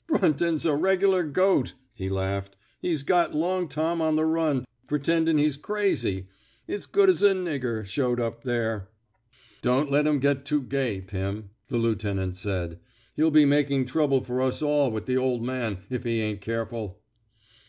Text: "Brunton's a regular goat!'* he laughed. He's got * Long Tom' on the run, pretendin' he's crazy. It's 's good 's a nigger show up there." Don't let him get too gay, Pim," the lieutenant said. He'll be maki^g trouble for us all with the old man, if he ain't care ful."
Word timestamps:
"Brunton's 0.08 0.66
a 0.66 0.74
regular 0.74 1.22
goat!'* 1.22 1.74
he 1.92 2.08
laughed. 2.08 2.56
He's 2.80 3.04
got 3.04 3.32
* 3.34 3.34
Long 3.36 3.68
Tom' 3.68 4.02
on 4.02 4.16
the 4.16 4.24
run, 4.24 4.66
pretendin' 4.88 5.38
he's 5.38 5.56
crazy. 5.56 6.26
It's 6.66 6.82
's 6.84 6.90
good 6.90 7.10
's 7.16 7.22
a 7.22 7.32
nigger 7.32 7.86
show 7.86 8.12
up 8.14 8.42
there." 8.42 8.88
Don't 9.62 9.92
let 9.92 10.08
him 10.08 10.18
get 10.18 10.44
too 10.44 10.62
gay, 10.62 11.00
Pim," 11.00 11.50
the 11.68 11.78
lieutenant 11.78 12.36
said. 12.36 12.80
He'll 13.14 13.30
be 13.30 13.44
maki^g 13.44 13.86
trouble 13.86 14.24
for 14.24 14.42
us 14.42 14.62
all 14.62 14.90
with 14.90 15.06
the 15.06 15.16
old 15.16 15.46
man, 15.46 15.78
if 15.88 16.02
he 16.02 16.20
ain't 16.20 16.40
care 16.40 16.66
ful." 16.66 17.00